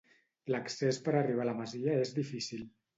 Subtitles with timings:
[0.53, 2.71] L'accés per arribar a la masia és difícil.